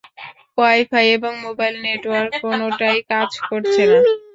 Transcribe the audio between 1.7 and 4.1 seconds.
Network কোনটাই কাজ করছে না।